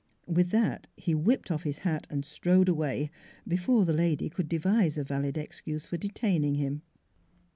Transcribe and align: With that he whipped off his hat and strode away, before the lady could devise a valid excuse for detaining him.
With 0.25 0.49
that 0.49 0.87
he 0.97 1.13
whipped 1.13 1.51
off 1.51 1.61
his 1.61 1.77
hat 1.85 2.07
and 2.09 2.25
strode 2.25 2.67
away, 2.67 3.11
before 3.47 3.85
the 3.85 3.93
lady 3.93 4.31
could 4.31 4.49
devise 4.49 4.97
a 4.97 5.03
valid 5.03 5.37
excuse 5.37 5.85
for 5.85 5.97
detaining 5.97 6.55
him. 6.55 6.81